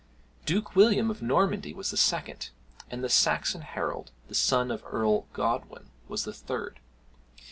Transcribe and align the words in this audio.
]Duke 0.47 0.75
William 0.75 1.11
of 1.11 1.21
Normandy 1.21 1.75
was 1.75 1.91
the 1.91 1.95
second; 1.95 2.49
and 2.89 3.03
the 3.03 3.07
Saxon 3.07 3.61
Harold, 3.61 4.09
the 4.29 4.33
son 4.33 4.71
of 4.71 4.83
Earl 4.83 5.27
Godwin, 5.31 5.91
was 6.07 6.23
the 6.23 6.33
third. 6.33 6.79